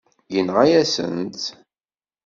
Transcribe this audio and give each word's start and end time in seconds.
Yenɣa-yasent-tt. 0.33 1.45